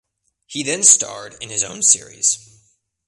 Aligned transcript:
He 0.47 0.63
then 0.63 0.81
starred 0.81 1.35
in 1.43 1.49
his 1.51 1.63
own 1.63 1.83
series. 1.83 2.39